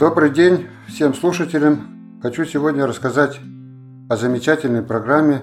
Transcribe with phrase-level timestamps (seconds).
[0.00, 2.18] Добрый день всем слушателям.
[2.22, 3.38] Хочу сегодня рассказать
[4.08, 5.42] о замечательной программе,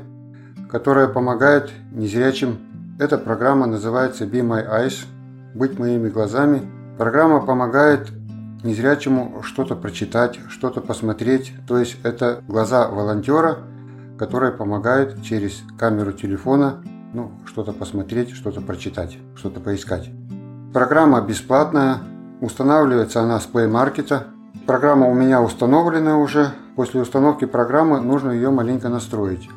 [0.72, 2.58] которая помогает незрячим.
[3.00, 5.06] Эта программа называется Be My Eyes–
[5.54, 6.68] «Быть моими глазами».
[6.98, 8.10] Программа помогает
[8.64, 11.54] незрячему что-то прочитать, что-то посмотреть.
[11.68, 13.60] То есть это глаза волонтера,
[14.18, 16.84] которые помогают через камеру телефона
[17.14, 20.10] ну, что-то посмотреть, что-то прочитать, что-то поискать.
[20.74, 22.00] Программа бесплатная,
[22.42, 24.24] устанавливается она с Play Market.
[24.68, 26.52] Программа у меня установлена уже.
[26.76, 29.50] После установки программы нужно ее маленько настроить.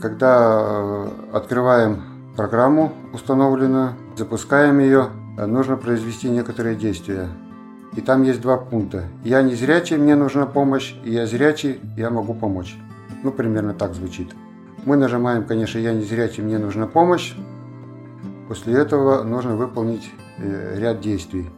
[0.00, 2.02] Когда э, открываем
[2.34, 7.28] программу установленную, запускаем ее, нужно произвести некоторые действия.
[7.94, 9.04] И там есть два пункта.
[9.22, 12.74] Я не зрячий, мне нужна помощь, и я зрячий, я могу помочь.
[13.22, 14.34] Ну, примерно так звучит.
[14.86, 17.34] Мы нажимаем, конечно, я не зрячий, мне нужна помощь.
[18.48, 21.50] После этого нужно выполнить э, ряд действий.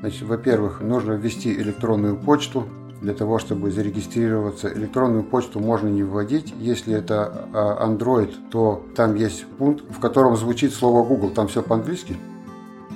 [0.00, 2.64] Значит, во-первых, нужно ввести электронную почту.
[3.02, 6.52] Для того, чтобы зарегистрироваться, электронную почту можно не вводить.
[6.58, 11.30] Если это а, Android, то там есть пункт, в котором звучит слово Google.
[11.30, 12.16] Там все по-английски.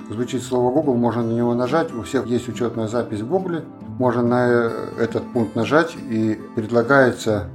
[0.09, 1.91] Звучит слово Google, можно на него нажать.
[1.91, 3.61] У всех есть учетная запись в Google.
[3.97, 7.49] Можно на э, этот пункт нажать и предлагается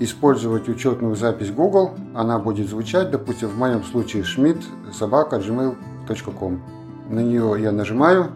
[0.00, 1.92] использовать учетную запись Google.
[2.14, 6.60] Она будет звучать, допустим, в моем случае schmidt собака gmail.com.
[7.10, 8.32] На нее я нажимаю,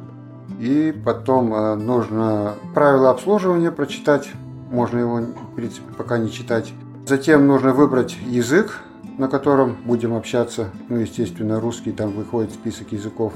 [0.58, 4.30] и потом э, нужно правила обслуживания прочитать.
[4.70, 6.72] Можно его, в принципе, пока не читать.
[7.06, 8.80] Затем нужно выбрать язык,
[9.18, 10.70] на котором будем общаться.
[10.88, 13.32] Ну, естественно, русский, там выходит список языков.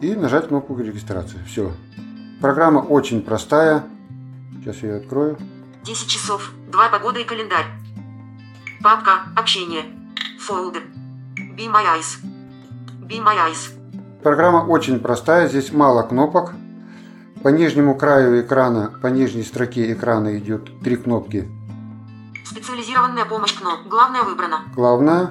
[0.00, 1.38] И нажать кнопку регистрации.
[1.46, 1.72] Все.
[2.40, 3.84] Программа очень простая.
[4.58, 5.38] Сейчас я ее открою.
[5.84, 7.66] 10 часов, 2 погода и календарь.
[8.82, 9.84] Папка, общение.
[10.40, 10.82] Folder.
[11.56, 12.18] Be my eyes.
[13.08, 13.75] Be my eyes.
[14.26, 16.50] Программа очень простая, здесь мало кнопок.
[17.44, 21.48] По нижнему краю экрана, по нижней строке экрана идет три кнопки.
[22.44, 23.88] Специализированная помощь кнопка.
[23.88, 24.62] Главное выбрано.
[24.74, 25.30] Главное.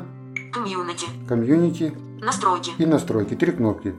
[0.53, 1.07] Community.
[1.27, 1.93] Community.
[2.21, 2.71] Настройки.
[2.77, 3.35] И настройки.
[3.35, 3.93] Три кнопки.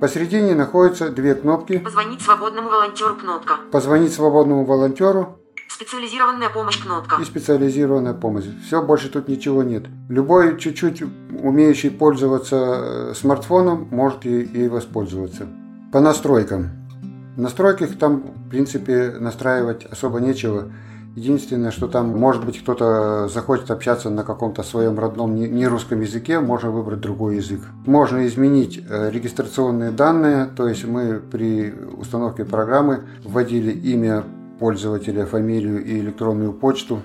[0.00, 1.78] Посередине находятся две кнопки.
[1.78, 3.54] Позвонить свободному волонтеру кнопка.
[3.70, 5.38] Позвонить свободному волонтеру.
[5.74, 7.16] Специализированная помощь кнопка.
[7.20, 8.44] И специализированная помощь.
[8.66, 9.84] Все, больше тут ничего нет.
[10.10, 15.48] Любой чуть-чуть умеющий пользоваться э, смартфоном может и, и воспользоваться.
[15.90, 16.70] По настройкам.
[17.36, 20.70] В там, в принципе, настраивать особо нечего.
[21.16, 26.40] Единственное, что там, может быть, кто-то захочет общаться на каком-то своем родном не русском языке,
[26.40, 27.60] можно выбрать другой язык.
[27.86, 34.24] Можно изменить э, регистрационные данные, то есть мы при установке программы вводили имя
[34.62, 37.02] пользователя, фамилию и электронную почту.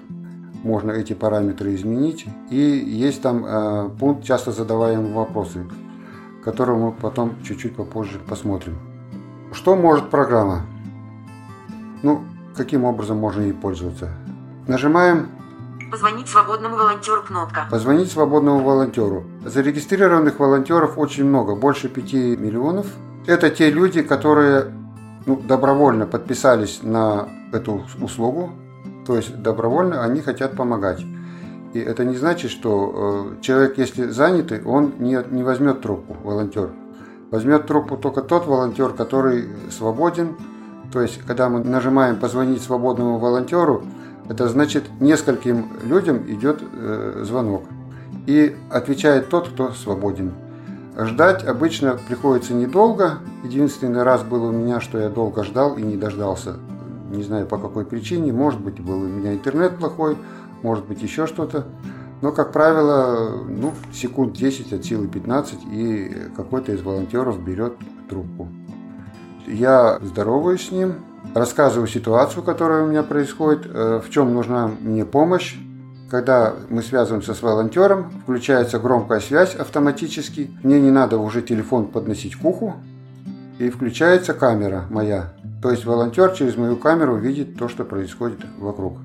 [0.63, 2.28] Можно эти параметры изменить.
[2.51, 5.66] И есть там э, пункт часто задаваемые вопросы,
[6.44, 8.78] который мы потом чуть-чуть попозже посмотрим.
[9.51, 10.68] Что может программа?
[12.03, 12.22] Ну,
[12.56, 14.12] каким образом можно ей пользоваться?
[14.68, 15.29] Нажимаем
[15.89, 17.68] Позвонить свободному волонтеру кнопка.
[17.72, 19.24] Позвонить свободному волонтеру.
[19.44, 22.85] Зарегистрированных волонтеров очень много, больше 5 миллионов.
[23.25, 24.76] Это те люди, которые
[25.27, 28.51] ну, добровольно подписались на эту услугу,
[29.05, 31.05] то есть добровольно они хотят помогать.
[31.73, 36.69] И это не значит, что э, человек, если занятый, он не, не возьмет трубку, волонтер.
[37.29, 40.38] Возьмет трубку только тот волонтер, который свободен.
[40.93, 43.83] То есть, когда мы нажимаем «позвонить свободному волонтеру»,
[44.29, 47.63] это значит, нескольким людям идет э, звонок.
[48.25, 50.31] И отвечает тот, кто свободен.
[50.97, 53.19] Ждать обычно приходится недолго.
[53.43, 56.55] Единственный раз был у меня, что я долго ждал и не дождался.
[57.11, 58.33] Не знаю по какой причине.
[58.33, 60.17] Может быть, был у меня интернет плохой,
[60.63, 61.67] может быть, еще что-то.
[62.21, 67.73] Но, как правило, ну, секунд 10 от силы 15, и какой-то из волонтеров берет
[68.09, 68.47] трубку.
[69.45, 70.95] Я здороваюсь с ним,
[71.35, 75.57] рассказываю ситуацию, которая у меня происходит, э, в чем нужна мне помощь,
[76.09, 80.51] когда мы связываемся с волонтером, включается громкая связь автоматически.
[80.63, 82.75] Мне не надо уже телефон подносить к уху.
[83.59, 85.34] И включается камера моя.
[85.62, 89.00] То есть волонтер через мою камеру видит то, что происходит вокруг.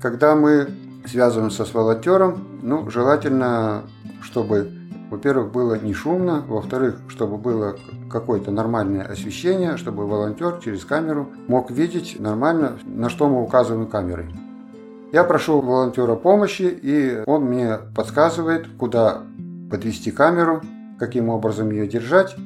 [0.00, 0.68] Когда мы
[1.06, 3.82] связываемся с волонтером, ну, желательно,
[4.22, 4.70] чтобы,
[5.10, 7.76] во-первых, было не шумно, во-вторых, чтобы было
[8.10, 14.34] какое-то нормальное освещение, чтобы волонтер через камеру мог видеть нормально, на что мы указываем камерой.
[15.10, 19.22] Я прошу волонтера помощи, и он мне подсказывает, куда
[19.70, 20.60] подвести камеру,
[20.98, 22.36] каким образом ее держать,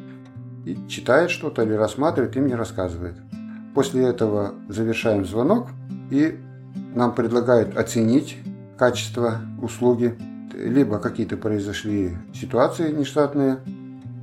[0.64, 3.16] и читает что-то или рассматривает и мне рассказывает.
[3.74, 5.68] После этого завершаем звонок,
[6.10, 6.38] и
[6.94, 8.38] нам предлагают оценить
[8.78, 10.16] качество услуги,
[10.54, 13.58] либо какие-то произошли ситуации нештатные,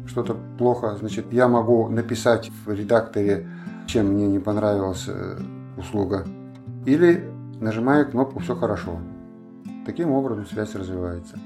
[0.07, 3.47] что-то плохо, значит, я могу написать в редакторе,
[3.85, 5.09] чем мне не понравилось
[5.77, 6.25] услуга.
[6.85, 7.23] Или
[7.59, 8.99] нажимаю кнопку «Все хорошо».
[9.85, 11.39] Таким образом связь развивается.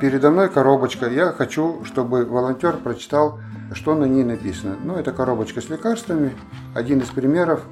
[0.00, 1.08] Передо мной коробочка.
[1.08, 3.38] Я хочу, чтобы волонтер прочитал,
[3.72, 4.76] что на ней написано.
[4.82, 6.36] Ну, это коробочка с лекарствами.
[6.74, 7.62] Один из примеров,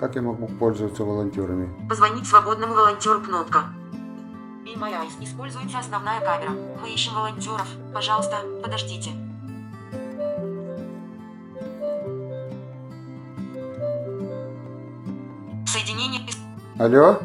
[0.00, 1.70] как я могу пользоваться волонтерами.
[1.88, 3.64] Позвонить свободному волонтеру кнопка.
[4.64, 4.92] Be My.
[5.20, 6.50] Используется основная камера.
[6.82, 7.68] Мы ищем волонтеров.
[7.94, 9.10] Пожалуйста, подождите.
[16.78, 17.20] Алло,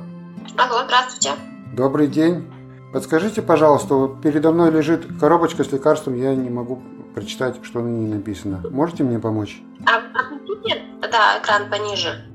[0.58, 1.32] Алло, здравствуйте.
[1.74, 2.50] добрый день.
[2.94, 6.82] Подскажите, пожалуйста, вот передо мной лежит коробочка с лекарством, я не могу
[7.14, 8.64] прочитать, что на ней написано.
[8.70, 9.62] Можете мне помочь?
[9.86, 12.26] А опустите, да, экран пониже.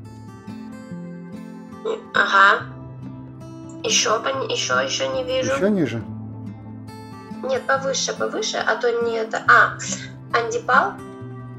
[2.15, 2.65] Ага.
[3.83, 4.11] Еще,
[4.51, 5.55] еще, еще не вижу.
[5.55, 6.03] Еще ниже?
[7.43, 9.43] Нет, повыше, повыше, а то не это.
[9.49, 9.79] А,
[10.39, 10.93] антипал.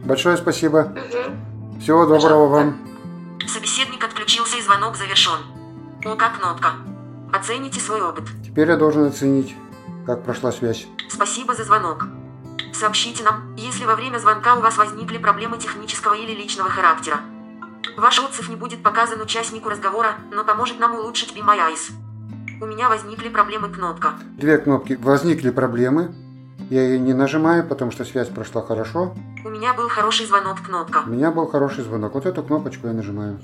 [0.05, 0.93] Большое спасибо.
[0.93, 1.79] Угу.
[1.81, 2.86] Всего доброго вам.
[3.77, 5.37] Собеседник отключился и звонок завершен.
[6.03, 6.69] ОК кнопка.
[7.31, 8.23] Оцените свой опыт.
[8.43, 9.55] Теперь я должен оценить,
[10.07, 10.87] как прошла связь.
[11.07, 12.07] Спасибо за звонок.
[12.73, 17.19] Сообщите нам, если во время звонка у вас возникли проблемы технического или личного характера.
[17.97, 21.91] Ваш отзыв не будет показан участнику разговора, но поможет нам улучшить Be My Eyes.
[22.59, 24.13] У меня возникли проблемы кнопка.
[24.37, 24.97] Две кнопки.
[24.99, 26.15] Возникли проблемы.
[26.71, 29.13] Я ее не нажимаю, потому что связь прошла хорошо.
[29.45, 31.03] У меня был хороший звонок кнопка.
[31.05, 32.15] У меня был хороший звонок.
[32.15, 33.39] Вот эту кнопочку я нажимаю.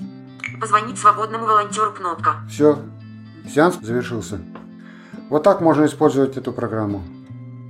[0.64, 2.36] Позвонить свободному волонтеру кнопка.
[2.48, 2.78] Все,
[3.54, 4.40] сеанс завершился.
[5.28, 7.02] Вот так можно использовать эту программу.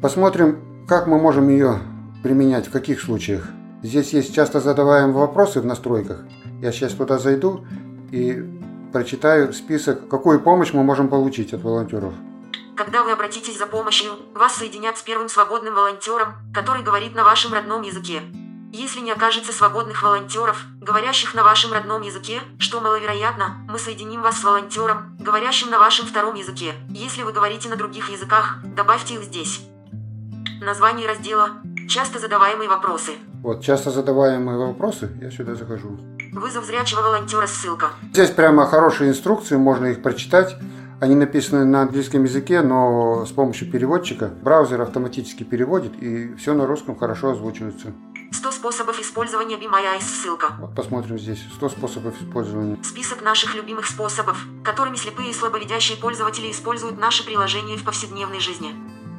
[0.01, 1.81] Посмотрим, как мы можем ее
[2.23, 3.49] применять, в каких случаях.
[3.83, 6.21] Здесь есть часто задаваемые вопросы в настройках.
[6.63, 7.67] Я сейчас туда зайду
[8.13, 8.49] и
[8.93, 12.15] прочитаю список, какую помощь мы можем получить от волонтеров.
[12.77, 17.55] Когда вы обратитесь за помощью, вас соединят с первым свободным волонтером, который говорит на вашем
[17.55, 18.21] родном языке.
[18.77, 24.41] Если не окажется свободных волонтеров, говорящих на вашем родном языке, что маловероятно, мы соединим вас
[24.41, 26.73] с волонтером, говорящим на вашем втором языке.
[26.89, 29.61] Если вы говорите на других языках, добавьте их здесь.
[30.61, 31.51] Название раздела
[31.89, 33.13] «Часто задаваемые вопросы».
[33.45, 35.97] Вот, часто задаваемые вопросы, я сюда захожу.
[36.33, 37.91] Вызов зрячего волонтера ссылка.
[38.13, 40.57] Здесь прямо хорошие инструкции, можно их прочитать.
[41.01, 46.67] Они написаны на английском языке, но с помощью переводчика браузер автоматически переводит, и все на
[46.67, 47.93] русском хорошо озвучивается.
[48.45, 50.53] 100 способов использования Eyes ссылка.
[50.59, 52.77] Вот посмотрим здесь 100 способов использования.
[52.85, 58.75] Список наших любимых способов, которыми слепые и слабовидящие пользователи используют наше приложение в повседневной жизни.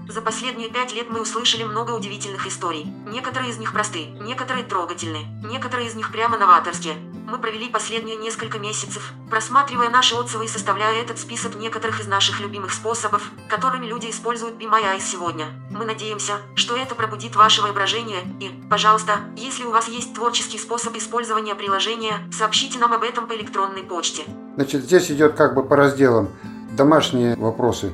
[0.08, 2.86] За последние пять лет мы услышали много удивительных историй.
[3.08, 6.96] Некоторые из них просты, некоторые трогательны, некоторые из них прямо новаторские.
[7.28, 12.40] Мы провели последние несколько месяцев, просматривая наши отзывы и составляя этот список некоторых из наших
[12.40, 15.48] любимых способов, которыми люди используют Be My Eyes сегодня.
[15.72, 20.96] Мы надеемся, что это пробудит ваше воображение, и, пожалуйста, если у вас есть творческий способ
[20.96, 24.22] использования приложения, сообщите нам об этом по электронной почте.
[24.56, 26.30] Значит, здесь идет как бы по разделам.
[26.78, 27.94] Домашние вопросы.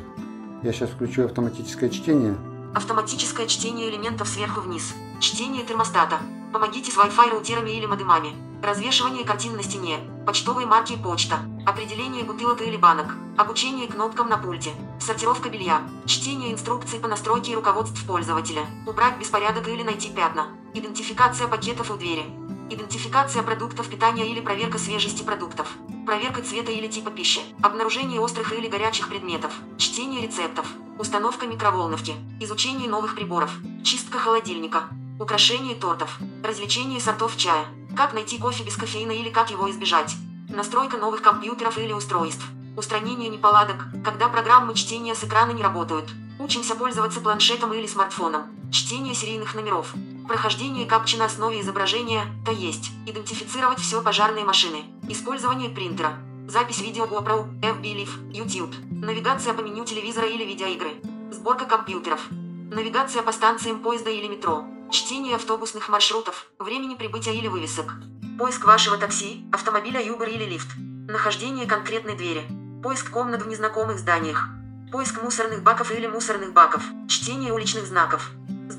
[0.63, 2.37] Я сейчас включу автоматическое чтение.
[2.75, 4.93] Автоматическое чтение элементов сверху вниз.
[5.19, 6.19] Чтение термостата.
[6.53, 8.35] Помогите с Wi-Fi роутерами или модемами.
[8.61, 9.97] Развешивание картин на стене.
[10.27, 11.39] Почтовые марки и почта.
[11.65, 13.15] Определение бутылок или банок.
[13.37, 14.69] Обучение кнопкам на пульте.
[14.99, 15.81] Сортировка белья.
[16.05, 18.67] Чтение инструкций по настройке и руководств пользователя.
[18.85, 20.45] Убрать беспорядок или найти пятна.
[20.75, 22.25] Идентификация пакетов у двери.
[22.71, 25.67] Идентификация продуктов питания или проверка свежести продуктов.
[26.05, 27.41] Проверка цвета или типа пищи.
[27.61, 29.51] Обнаружение острых или горячих предметов.
[29.77, 30.65] Чтение рецептов.
[30.97, 32.13] Установка микроволновки.
[32.39, 33.51] Изучение новых приборов.
[33.83, 34.83] Чистка холодильника.
[35.19, 36.17] Украшение тортов.
[36.45, 37.65] Развлечение сортов чая.
[37.97, 40.15] Как найти кофе без кофеина или как его избежать.
[40.47, 42.45] Настройка новых компьютеров или устройств.
[42.77, 46.09] Устранение неполадок, когда программы чтения с экрана не работают.
[46.39, 48.43] Учимся пользоваться планшетом или смартфоном.
[48.71, 49.93] Чтение серийных номеров.
[50.27, 54.83] Прохождение капчи на основе изображения, то есть, идентифицировать все пожарные машины.
[55.09, 56.13] Использование принтера.
[56.47, 58.73] Запись видео GoPro, FB Live, YouTube.
[58.89, 61.01] Навигация по меню телевизора или видеоигры.
[61.31, 62.19] Сборка компьютеров.
[62.29, 64.65] Навигация по станциям поезда или метро.
[64.91, 67.93] Чтение автобусных маршрутов, времени прибытия или вывесок.
[68.37, 70.69] Поиск вашего такси, автомобиля Uber или лифт.
[71.07, 72.43] Нахождение конкретной двери.
[72.83, 74.47] Поиск комнат в незнакомых зданиях.
[74.91, 76.83] Поиск мусорных баков или мусорных баков.
[77.07, 78.31] Чтение уличных знаков.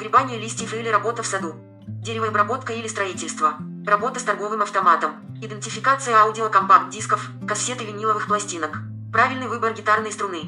[0.03, 1.55] Сгребание листьев или работа в саду.
[1.87, 3.55] Деревообработка или строительство.
[3.87, 5.13] Работа с торговым автоматом.
[5.41, 8.81] Идентификация аудиокомпакт-дисков, кассеты виниловых пластинок.
[9.13, 10.43] Правильный выбор гитарной струны.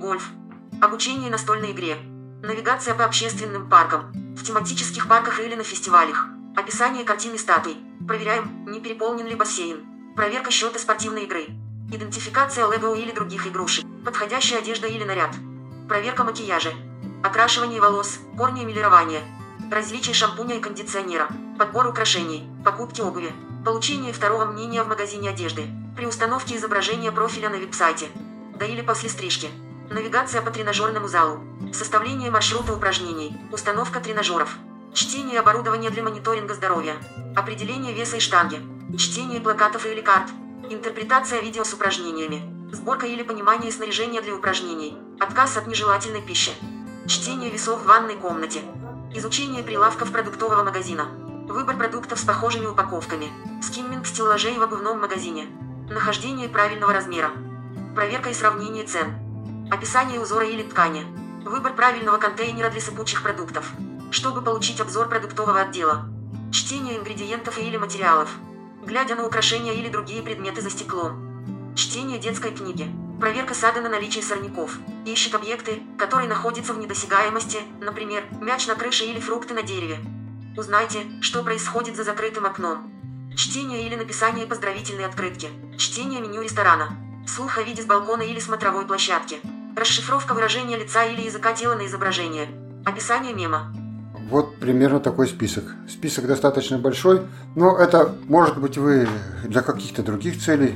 [0.00, 0.30] Гольф.
[0.82, 1.98] Обучение настольной игре.
[2.42, 4.10] Навигация по общественным паркам.
[4.36, 6.26] В тематических парках или на фестивалях.
[6.56, 7.76] Описание картин и статуй.
[8.08, 9.86] Проверяем, не переполнен ли бассейн.
[10.16, 11.46] Проверка счета спортивной игры.
[11.92, 13.84] Идентификация лего или других игрушек.
[14.04, 15.30] Подходящая одежда или наряд.
[15.86, 16.72] Проверка макияжа.
[17.22, 19.22] Окрашивание волос, корни эмилирование.
[19.70, 21.28] Различие шампуня и кондиционера.
[21.58, 22.48] Подбор украшений.
[22.64, 23.32] Покупки обуви.
[23.64, 25.66] Получение второго мнения в магазине одежды.
[25.96, 28.06] При установке изображения профиля на веб-сайте.
[28.58, 29.48] Да или после стрижки.
[29.90, 31.40] Навигация по тренажерному залу.
[31.72, 33.36] Составление маршрута упражнений.
[33.50, 34.56] Установка тренажеров.
[34.92, 36.94] Чтение оборудования для мониторинга здоровья.
[37.34, 38.60] Определение веса и штанги.
[38.96, 40.28] Чтение плакатов или карт.
[40.70, 42.70] Интерпретация видео с упражнениями.
[42.72, 44.96] Сборка или понимание снаряжения для упражнений.
[45.18, 46.52] Отказ от нежелательной пищи.
[47.06, 48.62] Чтение весов в ванной комнате.
[49.14, 51.04] Изучение прилавков продуктового магазина.
[51.48, 53.30] Выбор продуктов с похожими упаковками.
[53.62, 55.46] Скимминг стеллажей в обувном магазине.
[55.88, 57.30] Нахождение правильного размера.
[57.94, 59.14] Проверка и сравнение цен.
[59.70, 61.04] Описание узора или ткани.
[61.44, 63.70] Выбор правильного контейнера для сыпучих продуктов.
[64.10, 66.08] Чтобы получить обзор продуктового отдела.
[66.50, 68.30] Чтение ингредиентов или материалов.
[68.84, 71.72] Глядя на украшения или другие предметы за стеклом.
[71.76, 72.90] Чтение детской книги.
[73.20, 74.78] Проверка сада на наличие сорняков.
[75.06, 79.98] Ищет объекты, которые находятся в недосягаемости, например, мяч на крыше или фрукты на дереве.
[80.54, 82.92] Узнайте, что происходит за закрытым окном.
[83.34, 85.48] Чтение или написание поздравительной открытки.
[85.78, 86.90] Чтение меню ресторана.
[87.26, 89.36] Слух о виде с балкона или смотровой площадки.
[89.74, 92.48] Расшифровка выражения лица или языка тела на изображение.
[92.84, 93.72] Описание мема.
[94.28, 95.74] Вот примерно такой список.
[95.88, 97.22] Список достаточно большой,
[97.54, 99.08] но это может быть вы
[99.44, 100.74] для каких-то других целей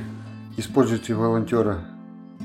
[0.57, 1.90] используете волонтера.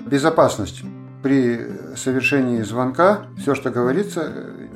[0.04, 0.82] Безопасность.
[1.22, 1.60] При
[1.96, 4.32] совершении звонка все, что говорится,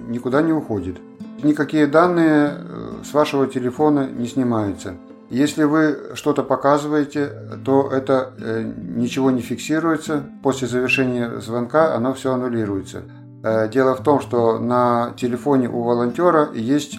[0.09, 0.99] никуда не уходит.
[1.43, 4.95] Никакие данные э, с вашего телефона не снимаются.
[5.31, 7.31] Если вы что-то показываете,
[7.65, 10.25] то это э, ничего не фиксируется.
[10.43, 13.03] После завершения звонка оно все аннулируется.
[13.43, 16.99] Э, дело в том, что на телефоне у волонтера есть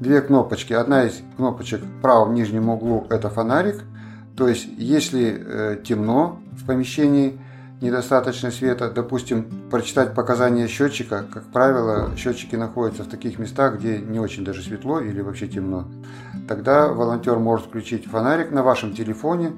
[0.00, 0.72] две кнопочки.
[0.72, 3.82] Одна из кнопочек в правом нижнем углу– это фонарик.
[4.38, 7.38] То есть, если темно в помещении,
[7.80, 14.18] недостаточно света, допустим, прочитать показания счетчика, как правило, счетчики находятся в таких местах, где не
[14.18, 15.88] очень даже светло или вообще темно,
[16.48, 19.52] тогда волонтер может включить фонарик на вашем телефоне,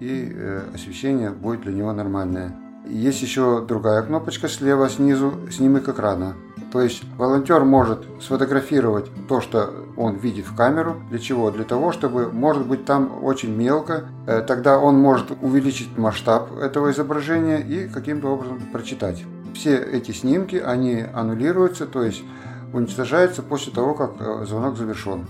[0.00, 2.56] и э, освещение будет для него нормальное.
[2.84, 6.34] Есть еще другая кнопочка слева снизу «Снимок экрана».
[6.72, 10.96] То есть волонтер может сфотографировать то, что он видит в камеру.
[11.10, 11.50] Для чего?
[11.50, 14.04] Для того, чтобы, может быть, там очень мелко.
[14.26, 19.22] Э, тогда он может увеличить масштаб этого изображения и каким-то образом прочитать.
[19.54, 22.24] Все эти снимки, они аннулируются, то есть
[22.72, 25.26] уничтожаются после того, как э, звонок завершен.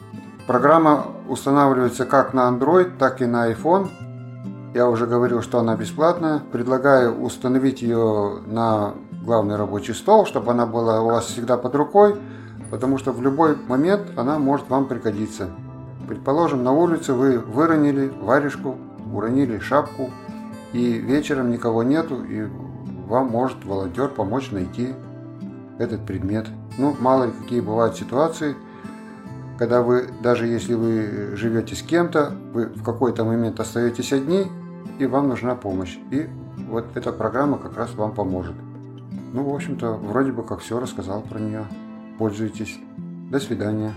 [0.47, 3.89] Программа устанавливается как на Android, так и на iPhone.
[4.75, 6.41] Я уже говорил, что она бесплатная.
[6.51, 12.17] Предлагаю установить ее на главный рабочий стол, чтобы она была у вас всегда под рукой,
[12.71, 15.51] потому что в любой момент она может вам пригодиться.
[16.09, 18.79] Предположим, на улице вы выронили варежку,
[19.13, 20.11] уронили шапку,
[20.73, 22.49] и вечером никого нету, и
[23.07, 24.95] вам может волонтер помочь найти
[25.79, 26.47] этот предмет.
[26.79, 28.57] Ну, мало ли какие бывают ситуации,
[29.59, 34.47] когда вы, даже если вы живете с кем-то, вы в какой-то момент остаетесь одни,
[35.03, 35.99] и вам нужна помощь.
[36.11, 36.29] И
[36.69, 38.55] вот эта программа как раз вам поможет.
[39.33, 41.67] Ну, в общем-то, вроде бы как все рассказал про нее.
[42.19, 42.79] Пользуйтесь.
[43.31, 43.95] До свидания.